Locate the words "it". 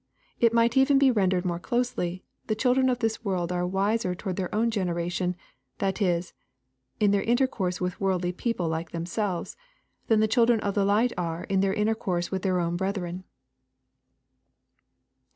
0.39-0.51